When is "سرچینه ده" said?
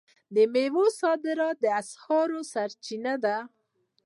2.53-3.37